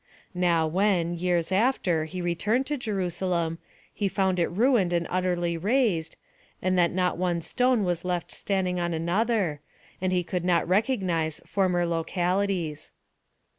Now, 0.33 0.65
when, 0.65 1.13
years 1.19 1.51
after, 1.51 2.05
he 2.05 2.23
returned 2.23 2.65
to 2.65 2.75
Jerusalem, 2.77 3.59
he 3.93 4.07
found 4.07 4.39
it 4.39 4.47
ruined 4.49 4.93
and 4.93 5.05
utterly 5.11 5.57
razed, 5.57 6.15
so 6.59 6.71
that 6.71 6.91
not 6.91 7.19
one 7.19 7.43
stone 7.43 7.83
was 7.83 8.03
left 8.03 8.31
standing 8.31 8.79
on 8.79 8.95
another; 8.95 9.61
and 10.01 10.11
he 10.11 10.23
could 10.23 10.43
not 10.43 10.67
recognize 10.67 11.39
former 11.45 11.85
localities. 11.85 12.89